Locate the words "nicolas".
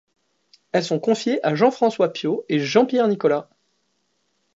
3.07-3.51